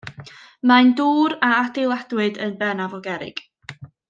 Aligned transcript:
Mae'n 0.71 0.89
dŵr 1.01 1.35
a 1.49 1.51
adeiladwyd 1.59 2.41
yn 2.47 2.57
bennaf 2.65 2.97
o 3.01 3.03
gerrig. 3.09 3.45